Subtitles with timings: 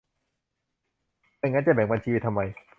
[1.37, 2.41] ไม่งั้นจะแบ่งบัญชีไปทำไม